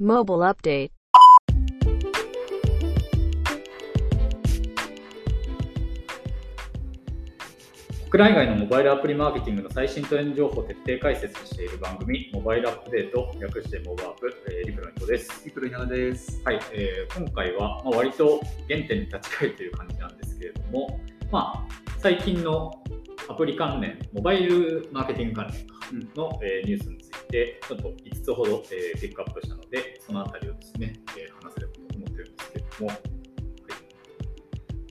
[0.00, 0.92] Mobile Update
[8.08, 15.42] 国内外のモバイルアプリマーケティングの最新トレンド情報を徹底解説している番組、モバイルアップデート、略してモバアップ、えーリプロニットです。
[15.44, 16.40] リプル稲田です。
[16.46, 20.98] はい、えー今回は、まあ、割と原点に立ち返っている感じなんですけれども、
[21.30, 22.72] まあ、最近の
[23.28, 32.98] アプリ関連、モバイルマーケティング関連かうんの、えーニュースについて、ちょっと5つほど、えーピックアップしたので、そのあたりをですね、えー話せればと思ってるんですけれども、はい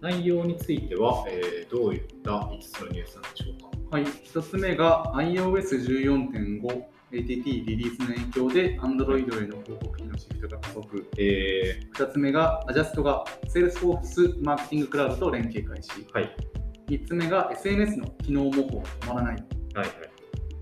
[0.01, 3.97] 内容については、えーどういった5つのニュースなんでしょうか？
[3.97, 11.09] はい、一つ目が iOS14.5 ATT リリースの影響で Android への広告費のシフトが加速。
[11.17, 15.89] え二つ目がアジャストが Salesforce マーケティングクラウドと連携開始。
[16.01, 16.35] ーはい、
[16.87, 19.35] 三つ目が SNS の機能模倣が止まらない。
[19.35, 19.89] はい、はい。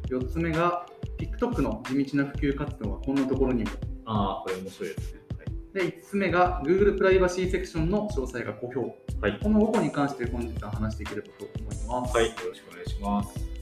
[0.09, 0.86] 四つ目が
[1.17, 3.70] TikTok の地道な普及活動がこんなところにも。
[4.05, 5.19] ああ、これ面白いですね。
[5.73, 8.95] で、五つ目が Google プライバシーセクションの詳細が公表。
[9.22, 12.16] はい、この5個に関して本日は話していければと思います。
[12.16, 13.58] はい、よろしくお願いします。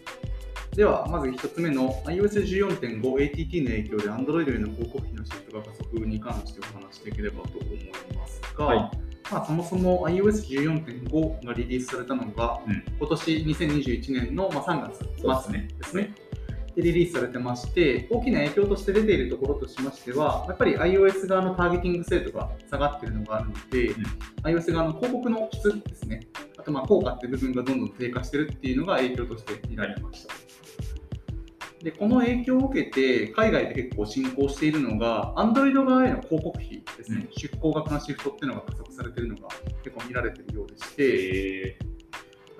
[0.75, 8.77] では、まず1つ目の iOS14.5ATT の影響で Android への広告費のシフトが加速に関してお話していければと思いますが、はい
[9.31, 16.13] まあ、そもそも iOS14.5 がリリースされたのが、うん今年2021年のまあ3月末ですね
[16.81, 24.05] リリースされてまして、大きな影響として出ているところとしましては、やっぱり iOS 側のターゲティング精度が下がっているのがあるので、ん。
[24.43, 30.33] iOS 側の広告の質ですね、あとまあ効果っていう部分がどんどん低下してるっていうのが影響として見られました。
[31.81, 39.49] でこの影響を受けて、海外で結構進行しているのが、Android 側への広告費ですね、出向額のシフトっていうのが加速されているのが
[39.83, 41.79] 結構見られているようでして、え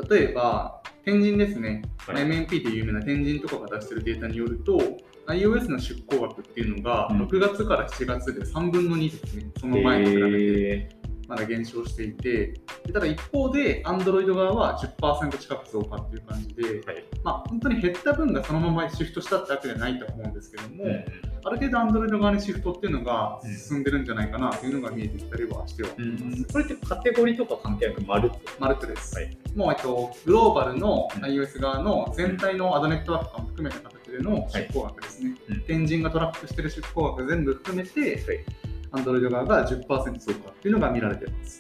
[0.09, 2.23] 例えば、天神ですね、はい。
[2.23, 4.80] MNP で有名な天神とかが出しているデータによると、
[5.28, 7.22] iOS の出向額っていうのが、うん。
[7.22, 10.36] 6月から7月で3分の2ですね、そー、の前と比べて。
[10.39, 12.54] えまだ減少していて、
[12.86, 21.05] でただ一方で、Android 側は10%近く増加っていう感じで、ーはい、まあ、本当に減った分がそのままシフトしたってわけじゃないとは思うんですけども、うん
[21.48, 26.42] ある程度 Android 側にシフトっていうのが進んでるんじゃないかなというのが見えてきたりはしてはういます。
[26.42, 28.39] ん、これってカテゴリーとか関係なくまるっと。
[28.58, 29.14] マルトです。
[29.14, 29.38] はい。
[29.55, 31.23] もう、えっと、グローバルのうん。
[31.23, 35.36] iOS 側の全体のアドネットワークとかも含めた形での出向額ですね。
[35.49, 35.61] うん。
[35.61, 38.64] 天神がトラックしてる出向額全部含めて、はい
[38.95, 41.60] Android 側が10%増加っていうのが見られています。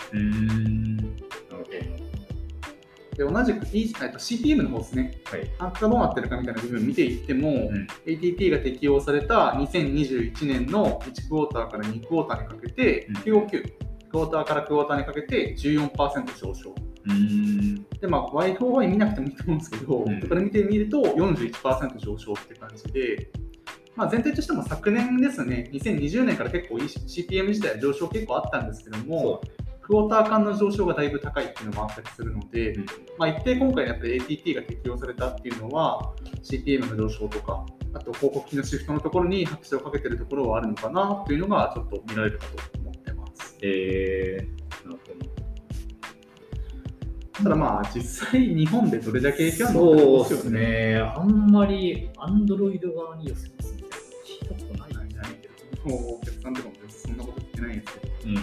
[3.17, 5.21] で同じく E- えっと CPM の方ですね。
[5.31, 5.37] ど。
[5.37, 5.51] はい。
[5.59, 16.75] あとどうなってるかみたいな部分を見ていっても、ん ATT が適用された2021年の1クォーターから2クォーターにかけて、うん QOQ、クォーターからクォーターにかけて14%上昇。
[18.01, 23.31] で、まあ、Y4Y 見なくてもいいと思うんですけど、うんこれ見てみると41%上昇って感じで、
[23.95, 32.85] まあ、全体としても昨年ですね、2020年から結構 CPM 自体は上昇結構あったんですけども、そクォーター間の上昇がだいぶ高いっていうのもあったりするので、うん
[33.19, 36.11] まあ、一定今回やっぱり ATT が適用されたっていうのは
[36.43, 37.63] CPM の上昇とか、
[37.93, 43.57] あと広告費のシフトのところに拍車をかけてるところはあるのかなっていうのがちょっと見られるかと思ってます。
[43.61, 45.35] えー、なるほど。
[47.43, 50.59] ただまあ実際日本でどれだけ影響あるのかそうですですよね。
[50.59, 50.95] ね。
[51.15, 53.54] あんまりアンドロイド側に寄せ
[55.85, 58.35] もうお客さんとかもそんなこと言ってないんですけど、うん。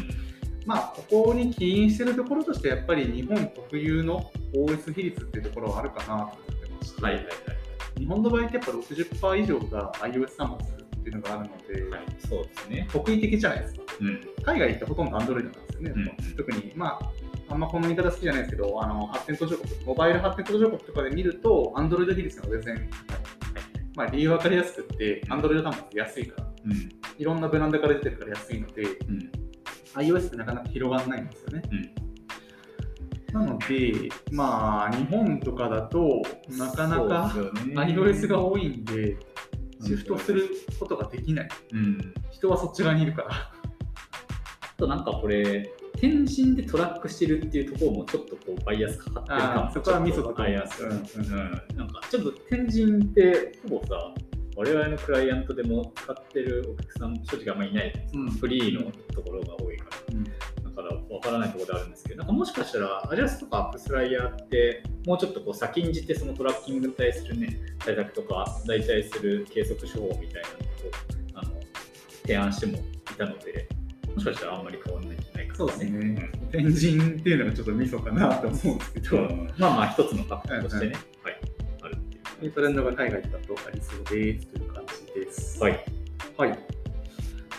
[0.64, 7.34] まあ、ここに起因してるところとして、やっぱり日本特有の OS 比率っていうところはあるかなと思ってまして、はいはいはい
[7.98, 11.90] 日本の場合ってやっぱ60%以上が iOS 端末っていうのがあるので、はい。
[11.90, 12.88] はい、そうですね。
[12.90, 13.80] 特異的じゃないですか。
[14.00, 14.20] うん。
[14.44, 15.92] 海外ってほとんど Android なんですよね。
[15.94, 17.10] うん特に、まあ、
[17.48, 23.18] あんまこの言い方好きじゃないですけど、あの発展途上国、モバイル発展途上国とかで見ると、Android 比率が全然高い。
[23.94, 27.01] まあ、理由分かりやすくって、Android 端末安いから、うん。
[27.22, 29.30] いろんなブランドから出てるから安いので、うん。
[29.94, 31.62] iOS ってなかなか広がらないんですよね。
[31.70, 32.02] うん
[33.32, 37.32] なので、まあ、日本とかだとなかなか
[37.64, 39.16] ね iOS が多いんで、
[39.80, 41.48] シフトすることができない。
[41.72, 42.14] うん。
[42.30, 43.30] 人はそっち側にいるから。
[43.32, 43.52] あ
[44.76, 50.82] となんかこれ、天神でトラックしてるっていうところもちょっとこうバイアスかかってるあ感ーそこはミソだと思いバイアス。
[50.84, 51.18] ます。
[51.18, 51.32] うんうん。
[51.78, 54.12] なんかちょっと天神ってほぼさ、
[54.62, 57.92] 我々のクライアントでも使ってるお客さん正直あんまりいない。
[57.92, 58.30] ですかうん。
[58.30, 60.14] フリーのところが多いから。
[60.14, 60.24] うん。
[60.24, 60.30] だ
[60.70, 70.48] から分からないところであるんですけど、なんかもしかしたら、アジャスとかアップスライヤーって、もうちょっとこう先んじてそのトラッキングに対するね、対策とか、代替する計測手法みたいな
[71.40, 71.60] のをあの
[72.22, 72.80] 提案してもい
[73.18, 73.68] たので、
[74.14, 76.30] もしかしたらあんまり変わらないんじゃないかそうですね。
[76.52, 79.20] 天神っていうのがちょっとミソかなと思うんですけど、う。
[79.22, 80.96] んまあまあ、一つのファクターとしてね、
[82.42, 84.84] そういうトレンドが海外だとありそうですという感
[85.14, 85.62] じです。
[85.62, 85.84] はい。
[86.36, 86.58] はい。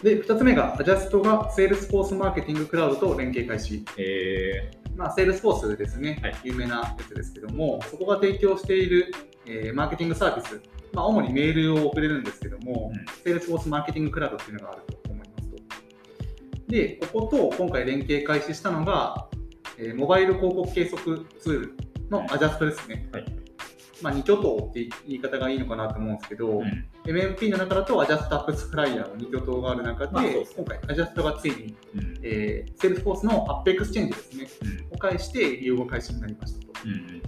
[0.04, 3.86] で、2つ目が、アジャストが Salesforce マーケティングクラウドと連携開始。
[3.98, 9.14] えまあ、Salesforce ですね、はい有名なやつですけども、そこが提供している、
[9.46, 15.58] えーマーケティングサービス、まあ、主にメールを送れるんですけども、うん Salesforce マーケティングクラウドっていうのがあると思いますと。
[16.68, 19.30] で、ここと今回連携開始したのが、
[19.78, 21.78] えーモバイル広告計測ツール
[22.10, 23.08] の Adjust ですね。
[23.14, 23.43] はい。
[24.04, 26.86] まあ、2巨頭って言い方がいいのかなと思うんですけど、うん。
[27.06, 32.20] MMP の中だと Adjust AppsFlyer の2巨頭がある中で、まあで今回 Adjust がついに、うん。
[32.22, 34.48] えー、Salesforce の AppExchange ですね、
[34.90, 34.96] うん。
[34.96, 36.74] を介して利用が開始になりましたと。
[36.86, 37.22] うん。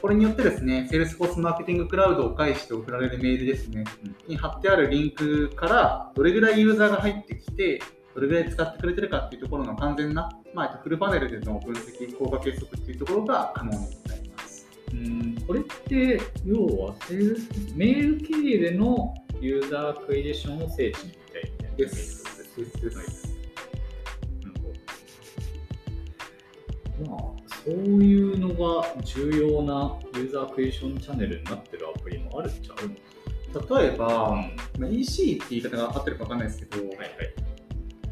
[0.00, 3.84] これによってですね、Salesforce Marketing Cloud を介して送られるメールですね、
[4.28, 7.80] に貼ってあるリンクからどれぐらいユーザーが入ってきて、
[8.14, 13.78] どれぐらい使ってくれてるかっていうところの完全な、まあ、フルパネルでの分析、効果計測っていうところが可能に
[15.48, 22.22] これって、要はセールス、メール経由でのユーザークエリエーションを聖地にみたいなです。
[22.94, 23.06] はい。
[27.08, 27.18] まあ、
[27.64, 27.74] そう
[28.04, 32.90] いうのが重要なユーザークエリエーションチャンネルになってるアプリもあるっちゃある
[33.78, 36.60] 例えば、はまあ、EC って言い方が合ってるか分かんないです。
[36.66, 37.08] けど、いはい。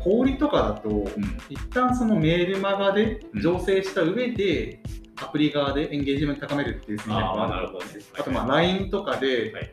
[0.06, 1.06] 小売りとかだと、うん。
[1.48, 4.80] 一旦そのメールマガでうん醸成した上で、
[5.16, 7.86] アプリ側でエンゲージメント高めるっていう戦略がああーなるほどね
[8.18, 9.72] あと、まあ、LINE とかではい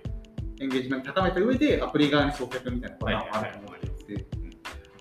[0.62, 4.26] エンゲージメント高めた上で、アプリ側に送客みたいなパターンもあると思っていて、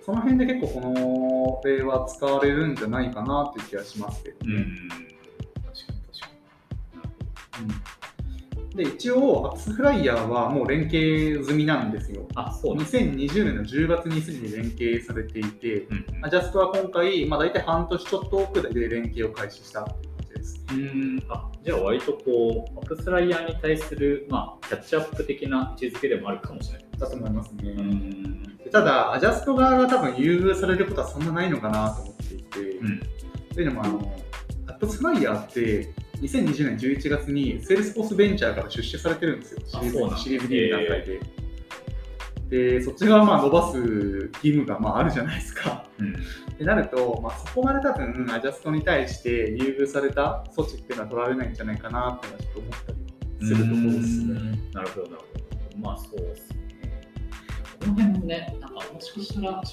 [0.04, 4.54] その辺で結構この例は使われるんじゃないかなっていう気がしますけどね。
[4.56, 4.88] うん。
[4.88, 6.28] 確かに確か
[6.92, 6.96] に。
[6.96, 7.91] なるほどうん
[8.74, 12.26] で一応、アップスフライヤーはもう連携済みなんですよ。
[12.34, 20.64] あ、そうなん2020年の10月にすでに連携されていて、うんアジャストは今回、まあ、大体半年ちょっと遅れで連携を開始したって感じです。
[20.72, 26.92] うんあじゃあ割とこう、アップスライヤーに対する、まあ、キャッチアップ的な位置づけでもあるかもしれない。
[26.98, 27.74] だと思いますね。
[28.70, 33.02] ただ、 Adjust 側が多分優遇されることはそんなないのかなと思っていて、うん。
[33.54, 34.12] というのもあの、
[34.68, 35.92] AppsFlyer って、
[36.22, 41.20] 2020年11月に Salesforce Ventures から出資されてるんですよ、シリーズあそうなんだシリーズ D の段階で。
[42.48, 45.86] で、そっち側まあ伸ばす義務がまああるじゃないですか。
[45.98, 46.12] うん。
[46.12, 46.14] っ
[46.56, 54.60] てなると、まあ、そこまで多分 Adjust に対して優遇された措置っていうのは取られないんじゃないかなっていうのはちょっと思ったりするところですね。
[54.74, 55.38] なるほど、なるほ
[55.72, 55.78] ど。
[55.78, 56.56] まあそうですね。
[57.80, 59.70] この辺もね、なんかもしかしたらな、なんか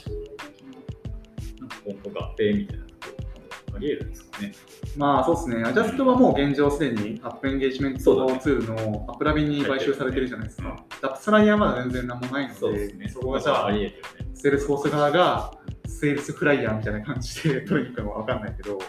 [1.86, 2.88] 今後合併みたいな
[3.75, 4.54] あり得るんですかね。
[4.98, 8.00] まあそうですね、 Adjust はもう現状すでにアップエンゲージメント
[8.38, 10.60] ツールの AppLovin に買収されてるじゃないですか。
[10.60, 10.86] うん。
[11.04, 13.10] AppsFlyer はまだ全然何もないので、そうですね。
[13.10, 14.31] そこがじゃあ、あり得るよね。
[14.36, 15.51] Salesforce 側が
[15.86, 18.80] セールスフライヤーみたいな感じで取りに行くのかわかんないけど、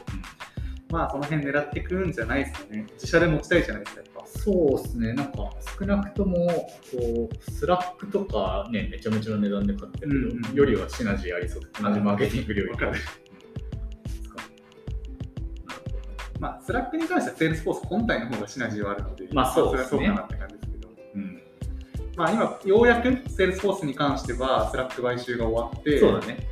[0.91, 2.87] まあその辺狙ってくるんじゃないですかね。
[2.94, 4.21] 自社で持ちたいじゃないですか、やっぱ。
[4.27, 12.85] そうですね、なんか少なくともこう Slack とかね、めちゃめちゃな値段で買ってるけど、うんうんよりはシナジーありそう、同じマーケティング領域
[16.41, 20.89] まあ、 Slack に関しては Salesforce 本体の方がシナジーはあるので、まあそうですねそれはそうかなって感じですけど。
[21.15, 21.43] うん
[22.17, 26.49] まあ今、ようやく Salesforce に関しては、 Slack 買収が終わって、そうだね。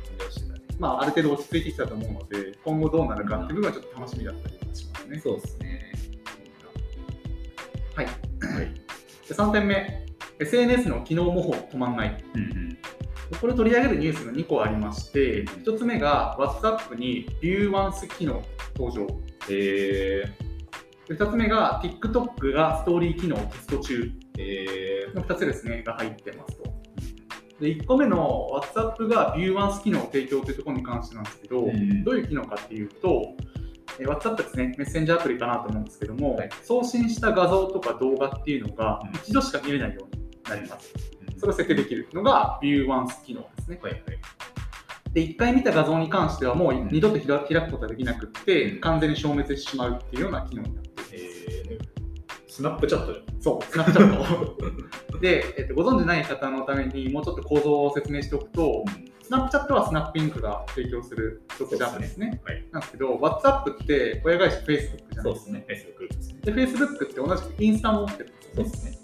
[0.79, 5.19] まあ、ある程度落ち着いてきたと思うので、今後どうなるかっていう部分はちょっと楽しみだったりはしますね。
[5.19, 5.91] そうですね。
[7.95, 8.05] はい。
[8.05, 8.11] は
[8.61, 8.73] い。
[9.27, 10.05] で3点目、
[10.39, 12.23] SNS の機能模倣止まんない。
[12.33, 12.77] うんうん。
[13.39, 18.41] これ取り上げるニュースが2個ありまして、1つ目が WhatsApp に View Once 機能
[18.75, 19.07] 登場。
[19.49, 20.23] え
[21.07, 26.69] で2つ目が TikTok がストーリー機能テスト中ー、えの2つですね、が入ってますと。
[27.59, 33.35] で1個目の WhatsApp が View Once 機能を提供というところに関してなんですけど、うんどういう機能かっていうと、
[33.99, 40.93] えー WhatsApp ですね、メッセンジャーアプリかなと思うんですけども、はい送信した画像とか動画っていうのがうん一度しか見れないようになります。
[41.27, 43.79] ー、それを設定できるのが View Once 機能ですね。
[43.81, 44.01] はいはい。
[45.13, 51.09] で、1回見た画像に関してはもう二度と開開くことはできなくって、うん完全に消滅してしまうっていうような機能になっています。
[51.13, 53.41] えー、スナップチャットじゃん。
[53.41, 55.19] そう、スナップチャット。
[55.19, 58.85] で、えっと、ご存知ない方のためにもうちょっと構造を説明しておくと、
[59.23, 62.41] スナップチャットはスナップインクが提供するソフトアプリですね。
[62.43, 62.65] はい。
[62.71, 65.21] なんですけど、WhatsApp って親会社 Facebook じゃないですか。
[65.21, 65.65] そうですね。
[65.67, 66.39] Facebook ですね。
[66.41, 68.55] で、Facebook って同じくインスタも持ってるんですよね。
[68.55, 68.99] そうですね。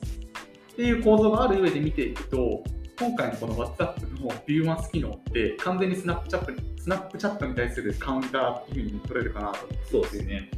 [0.73, 2.63] っていう構造がある上で見ていくと、
[2.97, 10.49] 今回のこの WhatsApp の View Once 機能って完全にスナップチャットにスナップチャットに対するカウンターっていうふうに取れるかなと思っていてそうですね。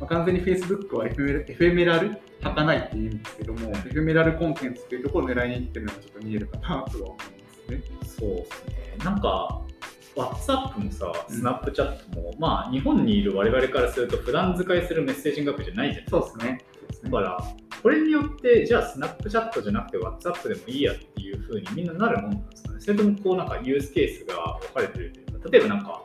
[0.00, 7.16] まあ、完全に Facebook はエフェメラエフェメラルはかないっていうんですけども、エフェメラルコンテンツっていうところを狙いにいってるのがちょっと見えるかなとは思いま
[7.54, 7.82] すね。
[8.02, 8.96] そうですね。
[9.04, 9.62] なんか、
[10.16, 16.64] WhatsApp もさ、うん Snapchat も、まあ、日本にいる我々からすると、普段使いするメッセージングアプリじゃないじゃないですね。
[16.80, 17.38] そうですねだから、
[17.82, 22.80] これによって、じゃあ Snapchat じゃなくて WhatsApp でもいいやっていう風にみんななるもんなんですかね。
[22.80, 26.02] それともこうなんかユースケースが分かれてるというか、例えばなんか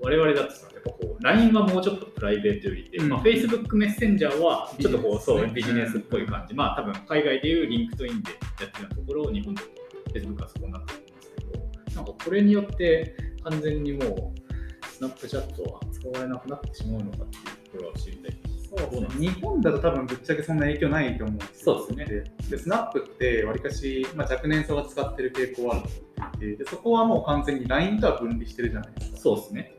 [0.00, 9.62] 我々だとさ、やっぱこう LINE はもうちょっとプライベートよりで、うんまあ、Facebook メッセンジャーはちょっとこう、そうビビジネスっぽい感じ、まあ多分海外でいう LinkedIn でやってるようなところを日本で
[10.12, 18.53] Facebook はそこになってるんですけど、なんかこれによって完全にもうスナップチャットは使われなくなってしまうのかっていうところは知りたいです。
[19.18, 21.78] 日本だと多分ぶっちゃけそんな影響ないと思うんですよ。
[21.86, 22.24] そうですね。
[22.50, 25.88] で、スナップってわりかし、まあ、若年層が使ってる傾向はあると
[26.18, 29.18] 思っていて、でそこはもう完全に LINE とは分離してるじゃないですか。
[29.18, 29.74] そうですね。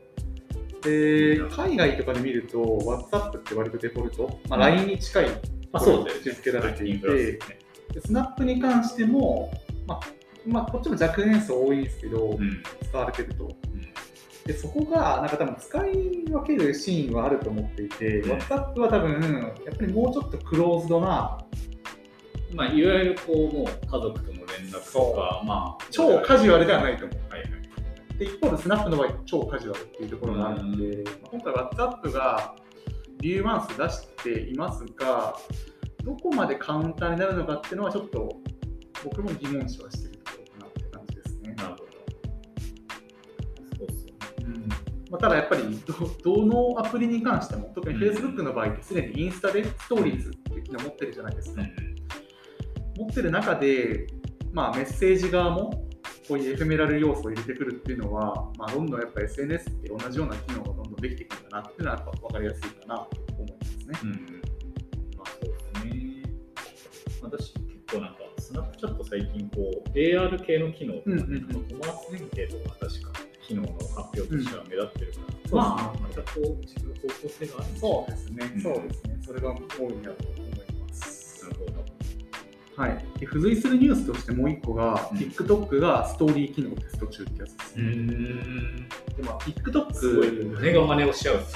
[0.82, 5.26] で、海外とかで見ると、WhatsApp って割とデフォルト、まあ、LINE に近い
[5.72, 6.22] まあそうだよね。
[6.24, 7.38] 位置づけられていてね。
[7.92, 9.52] でスナップに関しても、
[9.86, 10.00] まあ
[10.46, 12.62] まあ、こっちも若年層多いんですけど、うん。
[12.88, 13.48] 使われてると。
[14.46, 15.92] でそこがなんか多分使い
[16.30, 21.38] 分けるシーンはあると思っていて、うん WhatsApp は多分やっぱりもうちょっとクローズドな
[22.54, 27.18] まあ、いわゆるこう、もう家族との連絡とか、まあ、超カジュアルではないと思う。
[27.28, 28.18] はいはい。
[28.18, 32.54] で一方でスナップの場合超カジュアルっていうところがあるので、まあ今回 WhatsApp が
[33.20, 35.36] リューマンス出していますが
[36.04, 38.40] どこまでカウンターになるのかっていうのはちょっと
[39.04, 40.15] 僕も疑問視はしてる
[45.10, 45.62] まあ、ただやっぱり
[46.24, 51.62] どどのアプリに関しても特に Facebook の場合ってすでにインスタでストーリーズっていう機能持ってるじゃないですか。
[52.96, 54.06] 持ってる中で、
[54.52, 55.86] まあ、メッセージ側も
[56.28, 63.08] こういうエフェメラル要素を入れてくるっていうのは、まあ、どんどんやっぱ SNS って同じような機能がどんどんできていくんだなっていうのはやっぱ分かりやすいかなと
[63.38, 63.98] 思いますね。
[64.02, 64.10] うん。
[65.16, 66.22] まあ、そうですね。
[67.22, 79.18] 私、結構なんか、スナップチャット最近、こう、AR 系の機能とかね、うんうんうんコマース連携とか、確か、機能の発表としては目立ってるから、うんまあ、またこう、違う方向性があるそうですね、うんそうですね。
[79.24, 80.50] それが多いなと思い
[80.88, 81.44] ます。
[81.44, 81.86] なるほど。
[82.76, 88.88] はい、で付随するニュースとしてもう一個が、うん TikTok がストーリー機能をテスト中ってやつです、ねん。
[88.88, 91.40] でまあ、すごい、TikTok、胸が真似をしちゃう。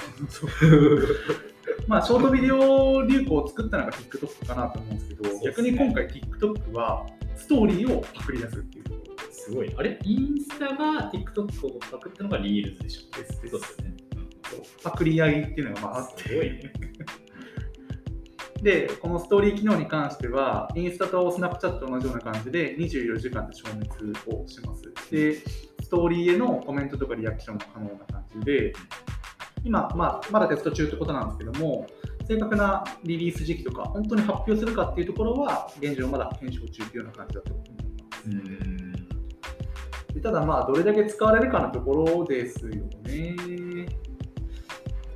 [1.86, 7.06] まあ、ショートビデオ流行を作ったのが TikTok かなと思うんですけど、ね逆に今回 TikTok は
[7.36, 8.79] ストーリーをパクり出すっていう
[9.44, 9.74] すごい。
[9.76, 13.94] あれインスタが TikTok をパクったのがリールズでしょですそうですよね。
[14.82, 16.72] パクリ合いっていうのがまああってすごいね。
[18.62, 23.88] で、このストーリー機能に関しては、インスタとスナップチャットと同じような感じで24時間で消滅
[24.26, 24.82] をします。
[25.10, 25.36] で、
[25.82, 28.74] ストーリーへのコメントとかリアクションも可能な感じで、
[29.64, 31.86] 今、まあ、まだテスト中ってことなんですけども、
[32.28, 37.76] 正確なリリース時期とか、本当に発表するかっていうところは、現状まだ検証中というような感じだと思いま
[38.66, 38.69] す。
[40.22, 42.70] ただまあどれだけ使われるかのところですよ
[43.04, 43.36] ね。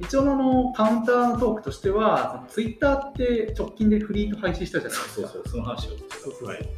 [0.00, 5.28] 一応あのカウンターのトークとしては、ツイッターって直近でフリート廃止したじゃないですか。
[5.28, 5.90] そうそう、その話を。
[5.90, 6.68] そうそうはい。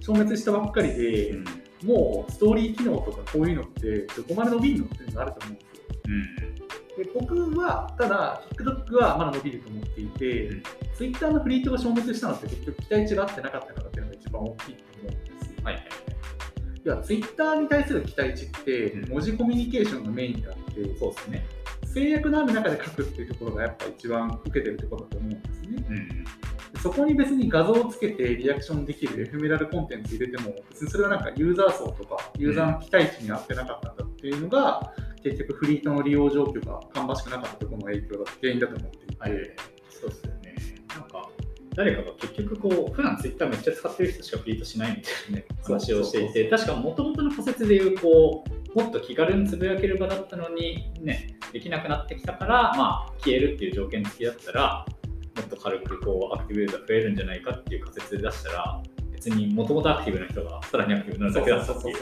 [0.00, 1.44] 消滅したばっかりで、うん。
[1.84, 6.60] もうストーリー機能とかこういうのってどこまで伸びるのっていうのがあると思うんです
[7.00, 7.04] よ。
[7.04, 10.62] で僕はただ TikTok はまだ伸びると思っていて、うん
[10.96, 15.64] Twitter のフリートが消滅したのって結局期待値が合ってなかったからっていうのが一番大きいと思うんですよ。
[15.64, 15.88] はい
[16.90, 16.98] はい。
[16.98, 21.46] いや、ツイッターに対する期待値ってうん文字コミュニケーションのメインであって、そうですね。
[21.92, 25.86] 制約のある中で書くっていうところがやっぱ一番受けてるところだと思うんですね。
[25.88, 26.08] うん。
[26.24, 39.32] でそこに別に画像をつけてリアクションできるエフェメラルコンテンツ入れても、別にそれはなんかユーザー層とかユーザーの期待値に合ってなかったんだっていうのが、結局フリートの利用状況が芳しくなかったところの影響が原因だと思っていて、はい。
[39.88, 40.35] そうですよね。
[41.76, 54.86] 誰かが結局こう、普段ツイッターめっちゃ使ってる人しかフリートしないみたいなね、話をしていて、確かもともとの仮説でいう、こう、もっと気軽につぶやける場だったのに、ね、できなくなってきたから、まあ、消えるっていう条件付きだったら、
[55.36, 61.96] もっと軽くこうアクティブユーザー増えるんじゃないかっていう仮説で出したら、別にもともとアクティブな人がさらにアクティブになるだけだったっていう。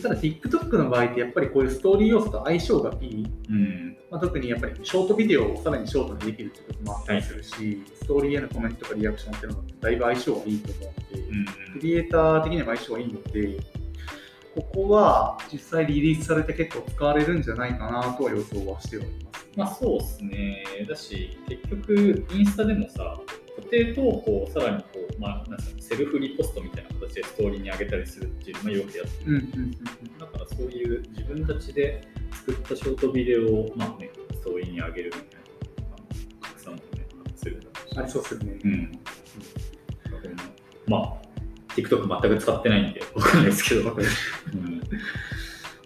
[0.00, 3.96] ただ TikTok の場合ってやっぱりこういうストーリー要素と相性がいい、うん。
[4.10, 13.60] まあ、特にやっぱりショートビデオをさらにショートにできるってこともあったりするし、ストーリーへのコメントとかリアクションっていうのがだいぶ相性がいいと思うので、うんクリエイター的には相性がいいので、
[14.54, 19.48] ここは実際リリースされて結構使われるんじゃないかなとは予想はしております。
[19.56, 20.64] まあそうですね。
[20.88, 23.18] だし、結局、インスタでもさ、
[23.56, 29.30] 固定投稿をさらにこう、まあ、なんセルフリポストみたいな形でストーリーに上げたりするっていうのもよくやってる。
[29.30, 29.72] うんうんうん
[30.18, 35.40] だからそういう自分たちで作ったショートビデオを、まあね、ストーリーに上げるみたい
[36.40, 36.82] な拡散もね、
[37.36, 38.58] するだろうしありそうですよね。
[38.64, 39.00] うん。
[40.86, 41.14] まあ、
[41.74, 43.90] TikTok 全く使ってないんで、わかんないですけど。
[43.90, 44.82] うん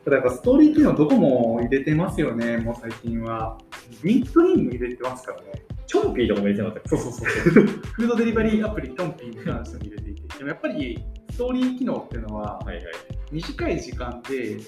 [0.04, 3.58] ただやっぱストーリー機能どこも入れてますよね、もう最近は。
[4.04, 5.65] LinkedIn も入れてますからね。
[5.86, 7.64] チョンピーとかも入れてなかったそうそうそうそう。
[7.64, 12.84] フードデリバリーアプリ、トンピーに関しても入れていて、でもやっぱりストーリー機能っていうのは、はいはい。
[13.30, 14.58] 短い時間で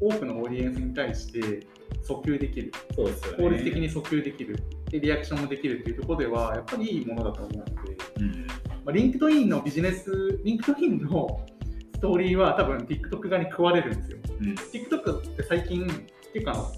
[0.00, 1.66] 多くのオーディエンスに対して
[2.06, 3.38] 訴求できる、そうですよね。
[3.44, 4.56] 効率的に訴求できる、
[4.90, 7.72] でリアクションもできるっていうところでは、やっぱりいいものだと思うので、
[8.20, 8.46] うん。
[8.46, 8.56] ま
[8.86, 11.40] あ、 LinkedIn のビジネス、 LinkedIn の
[11.94, 14.18] ストーリーは多分 TikTok 側に食われるんですよ。
[14.40, 14.54] うん。
[14.54, 15.86] TikTok って最近、
[16.32, 16.72] 結構あの、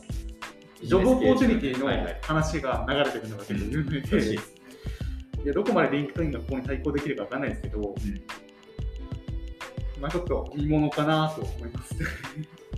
[0.82, 4.54] job opportunity のはいはい話が流れてるのが結構有名で、らしいです
[5.44, 7.94] いやどこまでリンクトインがここに対抗できるかわかんないですけど、
[10.00, 11.94] まあちょっと見ものかなと思います。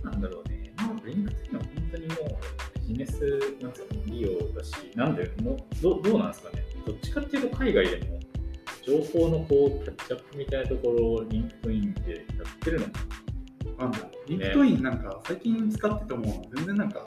[0.03, 0.73] なんだろうね。
[0.77, 3.19] なんかリンクトインは本当にもうビジネス
[3.61, 6.63] なんですかね、利用だし、なんでもうどどうなんですかね。
[6.85, 8.19] どっちかっていうと海外でも
[8.85, 12.91] 情報のこうキャッチアップみたいなところをリンクトインでやってるのか
[13.79, 17.03] なんだリンクトインなんか最近使ってても全然なんか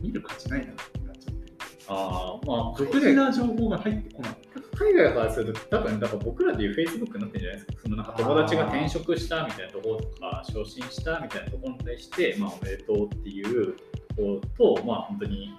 [0.00, 1.52] 見る価値ないなってなっちゃって。
[1.88, 4.36] ああ、まあ、独自な情報が入ってこない。
[4.78, 13.74] 海外からすると、多分だから僕らでいう Facebook になってるんじゃないですか、そのなんか友達が転職したみたいなところとか、昇進したみたいなところに対して、まあ、おめでとうっていう
[14.16, 15.54] ことと、まあ、本当に、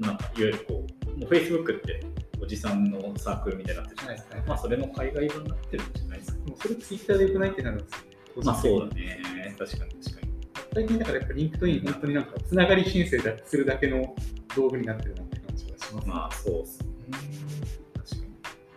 [0.00, 2.00] なんかいわゆるこう、もう Facebook って
[2.40, 6.44] おじさんのサークルみたいになってるじゃないですか、はいまあ、それの海外版になってるんじゃないですか。
[6.44, 8.06] でもそれツイッターでよくないってなるんですよね。
[8.44, 10.21] まあ、そうだね、確かに確かに。
[10.74, 14.14] 最近だからやっぱリンクトイン本当になんかつながり申請だするだけの
[14.56, 16.86] 道具になってるなって感じがします、まあ、そうっすね、
[17.94, 18.10] 確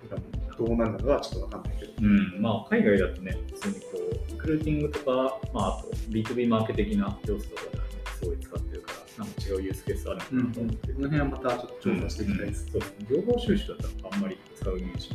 [0.09, 0.67] かに。
[0.67, 1.93] どうなるのかはちょっとわかんないけど。
[2.01, 10.93] うん、まあ、海外だとね、普通にこう、リクルーティングとか、まあ、あと B2B マーケ的な要素とかではね、すごい使ってるから、なんか違うユースケースあるのかなと思って。
[10.93, 12.65] この辺はまたちょっと調査していきたいです。
[12.71, 13.07] そうですね。
[13.09, 14.21] 情報収集だったらあん。
[14.21, 15.09] まり使うイメージ。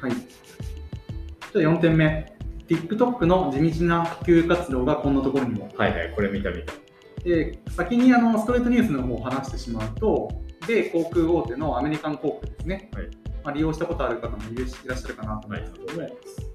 [0.00, 0.12] はい。
[0.12, 2.39] じゃあ4点目。
[2.70, 5.68] TikTok の地道な普及活動がこんなところにも。
[5.74, 6.72] はいはい、これ見た見た。
[7.24, 10.28] で先にあのストレートニュースの方を話してしまうと、
[10.68, 12.88] 米航空大手のアメリカン航空ですね。
[12.94, 13.08] はい
[13.42, 16.50] まあ、利用したことある方もいらっしゃるかなと思はい、うんですけども、ございます。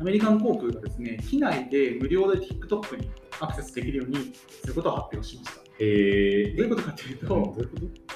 [0.00, 5.69] アメリカン航空がですね、機内で無料で TikTok にアクセスできるようにすることを発表しました。
[5.80, 7.56] へえどういうことかというと、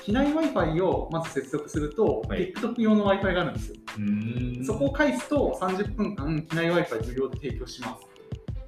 [0.02, 3.76] 機内 Wi-Fi をまず接続すると、はい TikTok 用の Wi-Fi があるんですよ。
[4.64, 8.06] そこを返すと30分間機内 Wi-Fi 無料で提供します。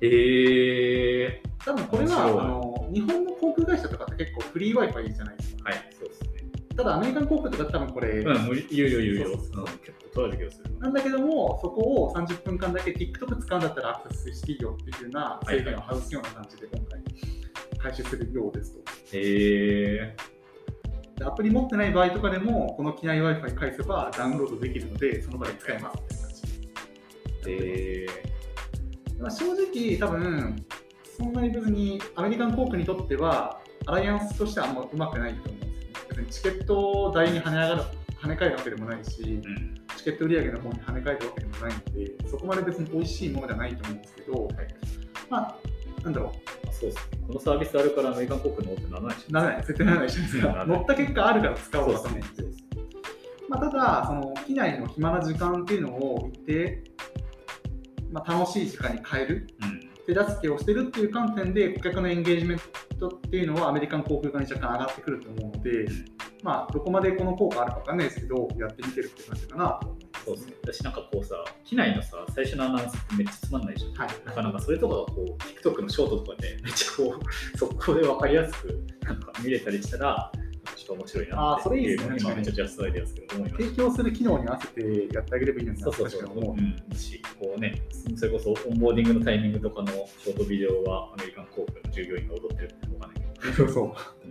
[0.01, 5.71] へえ多分これはあの日本の航空会社とかって結構フリー Wi-Fi じゃないですか。
[5.71, 6.29] はい、そうですね。
[6.75, 9.31] ただアメリカン航空とか多分これ、うん、有料有料。
[9.31, 9.67] 結構
[10.15, 10.79] 取られる気がする。
[10.79, 17.01] なんだけども、そこを30分間だけ TikTok 使うんだったらアクセスしていいよっていうふうな制限を外すような感じで今回
[17.87, 18.81] 開始するようですと。
[19.13, 20.17] へえ
[21.17, 26.85] でアプリ持ってない場合とかでも、この機内 Wi-Fi 返せばダウンロードできるので、その場で使えますって感
[27.47, 27.53] じ。
[27.53, 28.07] へえ
[29.19, 30.67] まあ、正直、多分
[31.17, 36.07] そんなに別にアメリカン航空にとっては、アライアンスとしてはあんまうまくないと思うんですよね。
[36.09, 37.83] 別にチケット代に跳ね上がる
[38.21, 39.75] 跳ね返るわけでもないし、うん。
[39.97, 44.55] チケット売上の方に跳ね返るわけでもないので、そこまで別に美味しいものではないと思うんですけど、はい。
[45.31, 45.59] まあ、
[46.07, 46.33] なんだろ
[46.69, 47.19] あそうですね。
[47.27, 49.27] このサービスあるからアメリカン航空のってならないし。
[49.29, 50.65] う、ならない、絶対ならないじゃないですか。
[50.67, 52.47] 乗った結果あるから使おうかとそう思うんですよ。
[52.49, 52.67] ですね。
[53.49, 56.85] まあ、ただ、その機内の暇な時間っていうのを一定、
[58.13, 59.81] まあ、楽しい時間に変える、うん。
[60.07, 62.59] 手助けをしてるっていう観点で、顧客のエンゲージメン
[63.01, 65.87] トっていうのはアメリカン航空側に若干上がってくると思うので、
[66.45, 70.55] まあ、どこまでこの効果あるかわかんないですけど、やってみてるって感じかなと思いそうですね。
[70.65, 73.93] 私なんかこうさ、機内のさ、最初のアナウンスってめっちゃつまんないじゃん。
[73.93, 74.09] はい。
[74.27, 77.21] なかなかそれとかがこう、TikTok のショートとかでめっちゃこう、
[77.57, 80.33] 速攻で分かりやすくなんか見れたりしたら、
[80.75, 83.71] ちょっと面白いなってあーそれいいですね今めっちゃジャストアイデアですけど、思いました。
[83.71, 86.55] 提供する機能に合わせてやってあげればいいのになそうそう思う。
[86.55, 87.83] うん、し、こうね、
[88.17, 93.53] それこそオンボーディングのタイミングとかのショートビデオはアメリカン航空の従業員が踊ってるってわかんないけど。
[93.55, 94.26] そうそう。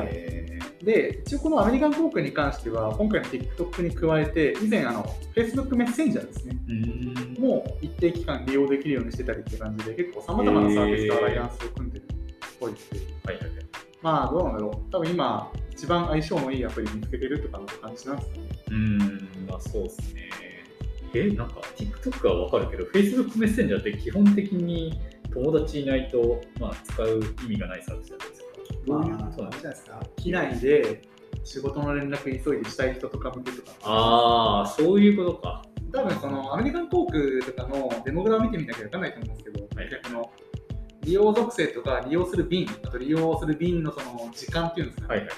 [0.00, 0.08] うんはい。
[0.10, 0.42] え
[0.82, 6.56] で、一応このアメリカン航空に関しては、今回の TikTok に加えて、以前、あの Facebook メッセンジャーですね。
[7.38, 12.06] もう一定期間利用できるようにしてたりって感じで、結構さまざまなサービスとアライアンスを組んでるっ
[12.58, 12.90] ぽいです
[13.24, 13.52] はいはいはい。
[14.02, 14.92] まあ、どうなんだろう。
[14.92, 18.42] 多分今、一番相性のいいアプリ見つけてるとかの感じなんですかね。
[18.70, 18.98] うん、
[19.48, 20.30] まあそうですね。
[21.14, 25.00] え、なんか TikTok はわかるけど、Facebook メッセンジャーって基本的に
[25.32, 28.41] 友達いないと、まあ、使う意味がないサービスじゃないですか。
[28.86, 30.00] どういうまあことなんじゃないですか。
[30.16, 31.02] 機内で
[31.44, 33.72] 仕事の連絡急いでしたい人とか向けとか。
[33.82, 35.62] ああ、そういうことか。
[35.92, 40.30] 多分そのアメリカン航空とかのデモグラを見てみなきゃ分かんないと思うんですけど、はい客の
[41.02, 45.36] 利用属性とか利用する便、あと利用する便のその時間っていうんですかね、はいはいはい。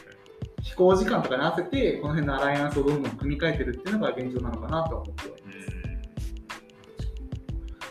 [0.63, 5.75] 飛行時間とかに合わせて、この辺のアライアンスをどんどん組み替えてるっていうのが現状なのかなとは思ってはいます。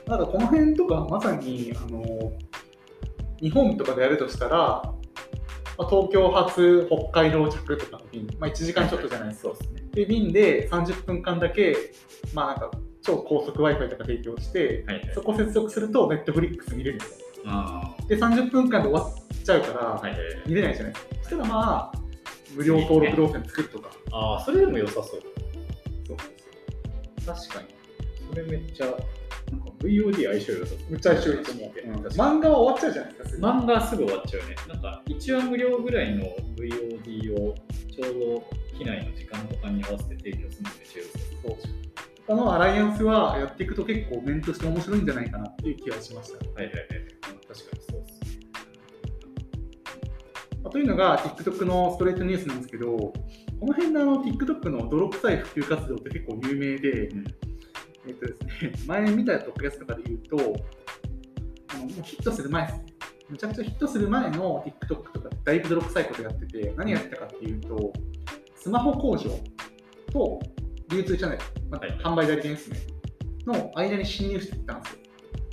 [0.06, 2.34] ただこの辺とかまさにあの
[3.42, 4.94] 日本とかでやるとしたら、
[5.78, 9.50] まあ、東京発北海道着とかの便、まあ、1時間ちょっとじゃないですか。
[9.50, 9.90] そうですね。
[9.94, 11.76] で、便で30分間だけ、
[12.34, 17.26] まあなんか超高速 Wi-Fi とか提供して、はいはいそこ接続すると Netflix 見れるんですよ。
[17.46, 20.02] あで、30分間で終わっちゃうから。
[20.46, 21.16] 見れないじゃないですか。
[21.24, 22.04] そしたらまあ、
[22.56, 23.90] 無料登録動線作るとか。
[24.12, 25.06] ああ、それでも良さそう。
[25.06, 25.22] そう
[26.08, 27.68] そう確かに。
[28.30, 28.86] それめっちゃ、
[29.84, 30.78] VOD 相性良さそう。
[30.90, 31.70] むっちゃ一緒いいと思う。
[32.10, 33.48] 漫画は終わっちゃうじゃないですか。
[33.48, 34.56] 漫画すぐ終わっちゃうね。
[34.68, 36.24] なんか1話無料ぐらいの
[36.56, 37.56] VOD を
[37.92, 41.12] ちょうど機内の時間とかに合わせて提供するのめっちゃ良さ
[41.44, 41.58] そう。
[42.26, 46.38] 他のアライアンスはやっていくと結構面として面白いんじゃないかなっていう気がしました。
[46.38, 46.88] はいはいはい。
[47.48, 48.20] 確かにそうです。
[50.64, 53.14] まあというのが TikTok のストレートニュースなんですけど、こ
[53.62, 57.26] の辺のあの TikTok の泥臭い普及活動って結構有名で、うん
[58.08, 60.38] えっとですね、前見たトップキャスとかで言うと、
[61.74, 62.86] あのもうヒットする前ですね。
[63.30, 67.94] めちゃくちゃヒットする前の TikTok とかだいぶ泥臭いことやってて、何やってたかっていうと、
[68.56, 69.30] スマホ工場
[70.12, 70.40] と
[70.90, 72.80] 流通チャンネル、まあはい販売代理店ですね、
[73.46, 75.00] の間に侵入していったんですよ。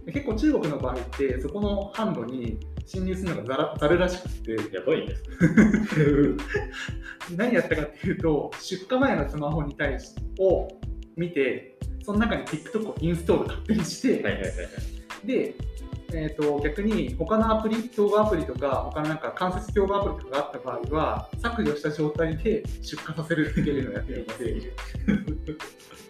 [0.07, 5.29] で結構中国の場合って、そこの販路に侵入するのがざらざるらしくて、やばいですね。
[7.37, 10.69] 何やったかっていうと、出荷前のスマホに対しを
[11.17, 11.79] 見て、
[12.11, 14.53] その中に TikTok をインストール勝手にして、はいはいはいは
[15.25, 15.27] い。
[15.27, 15.55] で、
[16.13, 24.73] えー、と逆に他のアプリ、動画アプリとか、他のなんか間接動画アプリとかがあった場合は、削除した状態で出荷させるっていうのをやっていて、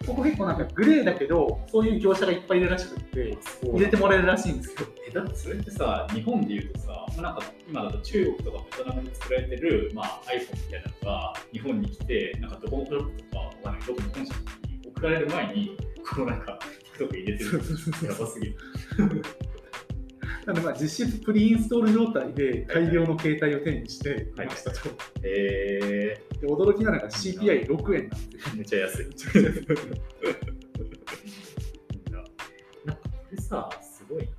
[0.07, 4.87] ここ結構なんかグレーだけど、そういう業者がいっぱいいるらしくって、入れてもらえるらしいんですよ。
[5.07, 14.41] えだってそれってさ、日本で言うとさ、まあなんか今だと中国とかベトナムで作られてる、まあ、iPhone みたいなのが日本に来て、なんかドコモクロックとか、わかんないどこの本社に
[14.87, 16.59] 送られる前に、こうなんか
[16.97, 17.61] TikTok 入れてる。
[18.07, 18.55] やばすぎる。
[20.45, 24.89] なのでまあ実質プリインストール状態で大量の携帯を手にしていましたと。
[25.23, 29.05] えで驚きなのが CPI6 円なんでめっちゃ安い。
[32.85, 34.29] なんかこれさ、すごいな。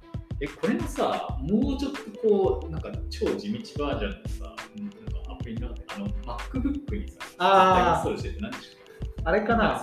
[0.40, 1.98] え、これのさ、もうちょっと
[2.28, 8.82] こう、なんか超地道バージョンのさ、なんかアプリの中で、あの、MacBook にさ、あー絶対インストールしてって何でしょ
[9.24, 9.82] あれかな、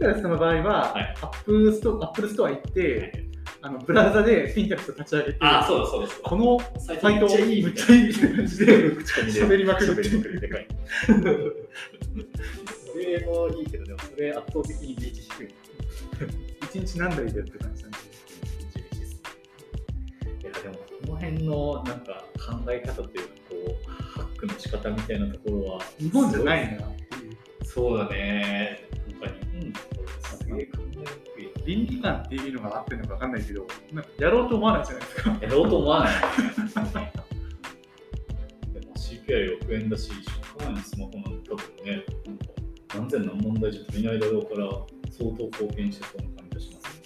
[0.00, 3.30] タレストの場合は、はいアップストアップルストア行って、
[3.62, 6.30] あのブラウザでピンタレスト立ち上げて、あー、そうだそうだそうだ。
[6.30, 10.66] このサイトめっちゃいいみたいな感じで口コミで喋りまくるでかい。
[12.90, 15.54] それもいいけど、でもそれ圧倒的にリーチ低い。
[16.62, 17.98] 一日何台でやってたんですよね。
[18.72, 19.22] 地道です
[20.42, 26.90] いや、でもこの辺のなんか考え方というか、こう、ハックの仕方みたいなところは、日本じゃないな。
[27.64, 28.88] そうだね。
[29.20, 29.72] なんか日本
[31.66, 35.38] 倫理観っていうのが合ってるのか分かんないけど、なんかやろうと思わないじゃないですか。
[35.40, 36.14] やろうと思わない。
[38.72, 40.16] でも CPI6 円だし、出
[40.58, 42.04] 荷前のスマホなんて多分ね、
[42.94, 44.68] 何千何問題じゃ足りないだろうから、
[45.10, 47.00] 相当貢献してそうな感じがしますね。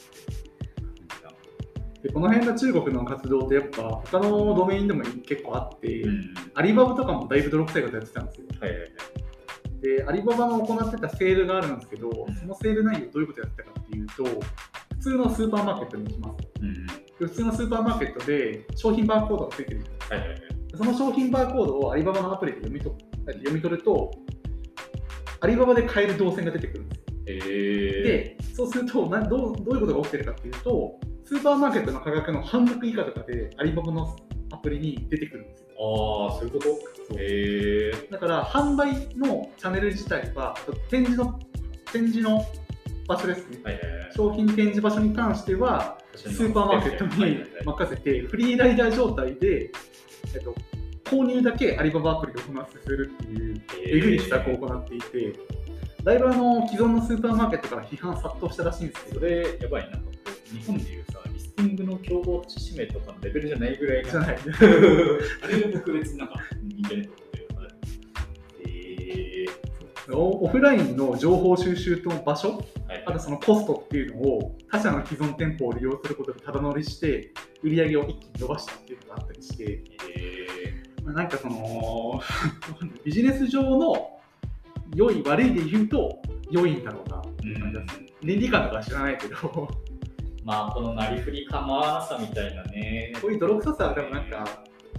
[2.04, 6.34] でこの辺の中国の活動ってやっぱ他のドメインでも結構あって、うん。
[6.52, 8.46] アリババとかもだいぶ泥臭いことやってたんですよ。
[8.60, 8.90] はいはいはい。
[9.84, 16.48] で、アリババの行ってたセールがあるんですけど、そのセール内容どういうことやってたかっていうと、普通のスーパーマーケットに行きますと。
[16.62, 16.86] うん。
[16.86, 19.84] で普通のスーパーマーケットで商品バーコードがついてる。
[20.74, 24.10] その商品バーコードをアリババのアプリで読みと読み取ると、
[25.40, 27.04] アリババで買える動線が出てくるんですよ。
[27.26, 34.16] えー、で、そうするとなどう、どういうことが起きてるかっていうと、スーパーマーケットの価格の半額以下とかでアリババの
[34.50, 35.63] アプリに出てくるんですよ。
[35.76, 36.68] ああ、そういうこと？
[37.18, 40.56] えー、だから、販売のチャンネル自体は、
[40.88, 41.38] 展示の
[41.92, 42.44] 展示の
[43.06, 43.60] 場所ですね。
[43.62, 44.12] はいはいはい。
[44.16, 49.70] 商品展示場所に関しては、スーパーマーケットに任せて、フリーライダー状態で、
[50.34, 50.54] えっと、
[51.04, 55.38] 購入だけアリババアプリでお話しするっていう、えぐい施策を行っていて、
[56.02, 59.98] だいぶあの既存のスーパーマーケットから批判殺到したらしいんですけど、それ、やばいな。
[60.52, 64.36] 日本でいうさ、ィングの競合指名とかのレベルじゃないぐらいじゃない。
[64.36, 67.62] あれ僕別になんか人間とっていうか、
[68.66, 73.04] えオオフラインの情報収集の場所、ー、はい。
[73.06, 79.82] あとそのコストっていうのを他社の既存店舗を利用することでただ乗りして、売り上げを一気に伸ばしたっていうのがあったりして、
[80.16, 82.20] えまあなんかその
[83.04, 84.20] ビジネス上の
[84.94, 89.68] 良い悪いで言うと良いんだろうなって感じです、倫理観とかは知らないけど
[90.44, 93.12] まあこのなりふり構わなさみたいなね。
[93.22, 94.44] ういう泥臭さはでもなんか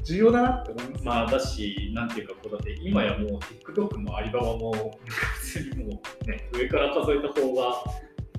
[0.04, 3.40] 重要だなって思います、まあだし、なんていうかこうだって今やもう
[3.72, 7.84] TikTok もアリババも普通にもうね上から数えた方が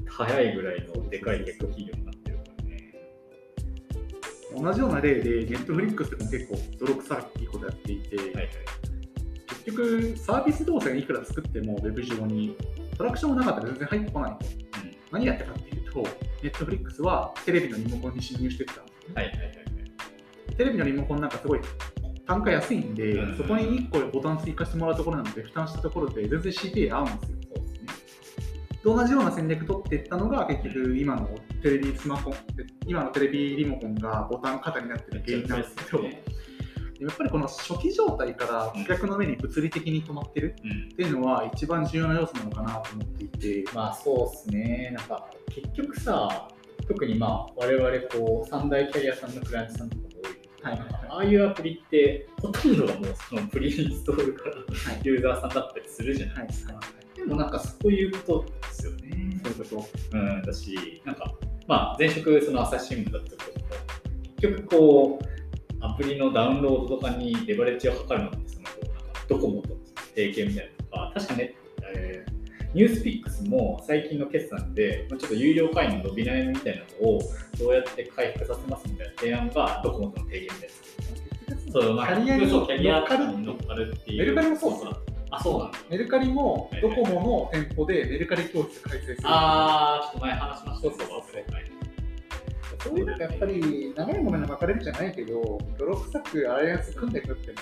[0.09, 2.95] 早いぐらいのでかいテック企業になってるからね。
[4.57, 8.49] 同じような例で Netflix でも結構泥臭いことやっていて、はいはい。
[9.65, 12.57] 結局サービス動作がいくら作ってもウェブ上に
[12.97, 14.39] トラクションがなかったら全然入ってこないと。
[15.13, 16.07] 何やったかっていうと、
[16.47, 19.15] ネットフリックスはテレビのリモコンに侵入してきたんですね。
[19.17, 20.57] はいはいはいはい。
[20.57, 21.61] テレビのリモコンなんかすごい
[22.25, 27.39] 単価安いんで、うんそこに1個ボタン追加してもらうところなので、負担したところで全然 CPA 合うんですよ。
[27.57, 28.81] そうですね。
[28.85, 31.29] と同じような戦略取っていったのが、結局今の
[31.63, 32.33] テレビスマホ、
[32.87, 36.23] 今のテレビリモコンがボタン型になってる原因なんですけど、ね。
[37.01, 40.89] やっぱりこの初期状態から顧客の目に物理的に止まってるうん。
[40.93, 44.91] っていうのは一番重要な要素なのかなと思っていて、まあそうですね。
[44.97, 46.49] なんか結局さ、
[46.89, 54.65] 特にまあ我々こう三大キャリアさんのクライアントさんとかも多いはいはいはいああいうアプリってほとんどがもうそのプリインストールからはい
[55.03, 56.79] ユーザーさんだったりするじゃないですか。
[57.17, 59.41] でもなんかそういうことですよね。
[59.43, 60.19] そういうこと。
[60.19, 61.33] うん、だし、なんか、
[61.67, 63.67] まあ、前職、その朝日新聞だったけども、
[64.37, 65.26] 結局こう、
[65.91, 69.77] アプリのダウンロードとかにレバレッジを図るのって、その、こうなんかドコモと
[70.15, 71.55] 提携みたいなのとか、確かね、
[71.95, 72.37] えー
[72.77, 77.21] ニュースピックスも最近の決算で、まあちょっと有料会員の伸び悩みみたいなのを
[77.59, 80.83] どうやって回復させますみたいな提案がドコモとの提言です。
[81.73, 84.19] そう、まあ、キャリアにそうキャリア乗っかるに乗っかるっていう。
[84.19, 84.73] メルカリもそう
[85.31, 85.79] あ、そうなんだ。
[85.89, 89.17] メルカリもドコモの店舗でメルカリ教室開催する。
[89.23, 91.66] あー、ちょっと前話しましたそうそうそうはい
[92.87, 97.55] そういうのがやっぱり長いものに巻かれるじゃないけど、泥臭くアライアンス組んでいくって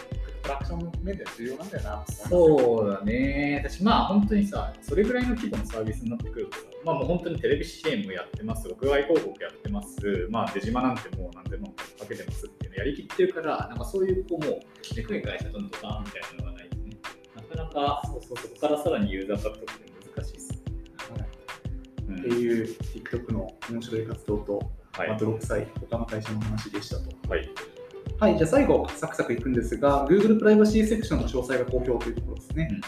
[0.42, 2.04] トラクションの面では重要なんだよな。
[2.06, 3.62] そうだね。
[3.64, 16.90] 私、まあ本当にさ、それぐらいの規模のサービスになってくるとさ、まあもう本当にテレビ CM やってます、屋外広告やってます、まあ出島なんてもう何でもかけてますっていうのやりきってるから、なんかそういうこうもう、でかい会社とのドカーンみたいなのがないとね、
[17.34, 20.58] なかなかそうそうそこからさらにユーザー獲得って難しいっすね。
[21.10, 21.28] はい
[22.08, 25.10] うんっていう TikTok の面白い活動と、はい。
[25.10, 27.10] あと6歳、他の会社の話でしたと。
[27.28, 27.48] はい。
[28.18, 32.80] はい、じゃあ最後、サクサクいくんですが、Google プライバシーセクションの詳細が公表というところですね。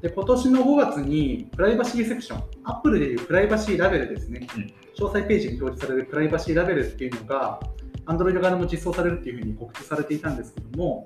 [0.00, 7.58] で今年の5月にプライバシーセクション、Apple でいうプライバシーラベルですね、うん詳細ページに表示されるプライバシーラベルっていうのが、
[8.06, 11.04] Android 側でも実装されるっていうふうに告知されていたんですけども、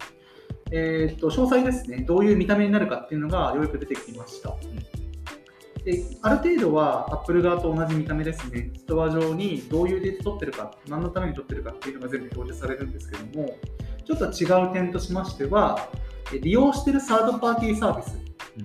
[0.71, 4.55] えー、と詳細ですね、どういう見た目になるかっていうのがようやく出てきました。
[5.89, 13.57] である程度は Apple 側と同じ見た目ですね、ストア上にどういうデータ取ってるか、何のために取ってるかっていうのが全部表示されるんですけども、
[14.05, 15.89] ちょっと違う点としましては、
[16.35, 18.19] え利用しているサードパーティーサービス、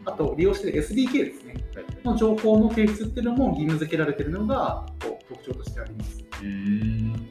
[0.03, 1.55] あと利用している SDK ですね、
[2.03, 6.19] の情報の提出っていうのも義務付けられているのがこう特徴としてあります。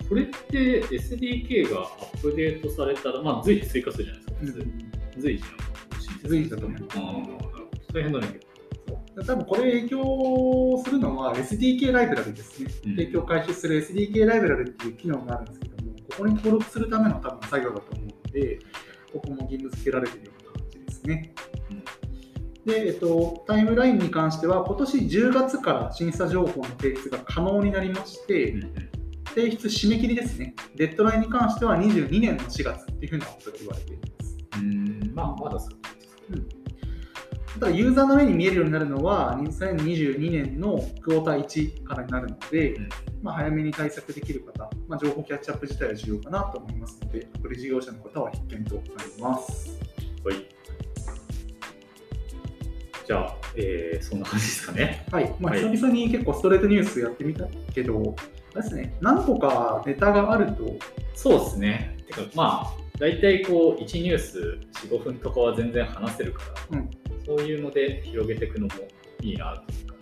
[0.09, 6.99] これって SDK がアップデートされたら、まあ随時追加するじゃないですか、普通随時の随時だと思います。
[7.93, 8.52] 大変だね、結構。
[9.27, 12.71] 多分これ影響するのは SDK ライブラリですね。
[12.87, 18.59] うん提供開始する SDK ライブラリっていう機能があるんですけども、ここに登録するための多分作業だと思うので、
[19.13, 21.35] ここも義務付けられているような感じですね。
[22.65, 28.93] で、えっと、タイムラインに関しては、今年10月から審査情報の提出が可能になりまして、うんうん
[29.35, 30.55] 提出締め切りですね。
[30.77, 34.37] デッドラインに関しては22年の4月っていうふうなことが言われています。
[34.59, 36.62] うんまあ、まだそうた
[37.59, 42.89] だユーザーの目に見えるようになるのは2022年のクォーター1からになるので、うん
[43.23, 49.79] まあ、早めに対策できる方、まあ、情報キャッチアップ自体は重要かなと思いますので、アプリ事業者の方は必見となります。
[50.25, 50.47] はい。
[53.07, 55.07] じゃあ、えーそんな感じですかね。
[55.13, 58.17] はい、まあ、はい久々に結構ストレートニュースやってみたけど、
[58.55, 60.77] ですね、何個かネタがあると、
[61.15, 61.97] そうですね。
[62.07, 66.91] てか、まあ、大体こう、1ニュース4、5分とかは全然話せるから、うん
[67.25, 68.73] そういうので広げていくのも
[69.21, 69.95] いいなというか、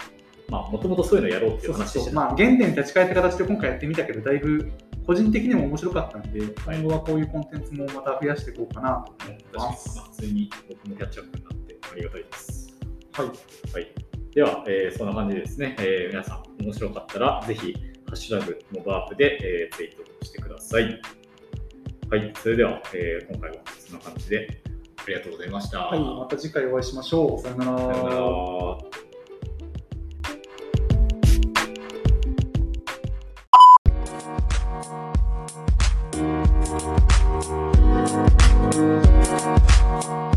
[0.49, 2.17] まあ、もともとそういうのやろうっていう話でしたね。
[2.17, 4.73] まあ、原点に立ち返った形で今回やってみたけど、だいぶ
[5.07, 9.97] 個人的にも面白かったんで、今後はこういうコンテンツもまた増やしていこうかなと思って確かにます。
[9.97, 12.79] まあ普通に僕もキャッチアップになってありがたいです。
[13.13, 13.95] はい、はい、
[14.35, 17.73] では、えーそんな感じでですね、えー皆さん面白かったらぜひ、
[18.07, 21.01] ハッシュタグモバアップで、えーツイートしてください。
[22.11, 24.60] はい、それでは、えー今回はそんな感じで
[25.03, 25.81] ありがとうございました。
[25.81, 27.43] はい、また次回お会いしましょう。
[27.43, 27.79] さよなら。
[27.79, 28.21] さよなら
[40.23, 40.30] うん。